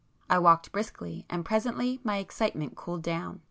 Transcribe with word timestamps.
I 0.31 0.39
walked 0.39 0.71
briskly, 0.71 1.27
and 1.29 1.45
presently 1.45 1.99
my 2.03 2.17
excitement 2.17 2.75
cooled 2.75 3.03
down. 3.03 3.39